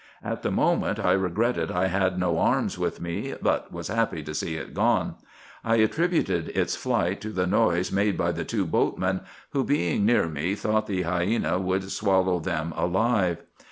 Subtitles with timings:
[0.23, 4.33] At the moment I regretted I had no arms with me, but was happy to
[4.33, 5.13] see it gone.
[5.63, 10.27] I attributed its flight to the noise made by the two boatmen, who being near
[10.27, 13.43] me thought the hyena would swallow them alive.